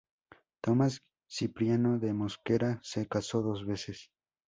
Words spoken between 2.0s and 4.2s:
Mosquera se casó dos veces.